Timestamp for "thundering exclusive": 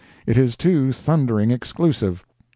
0.93-2.25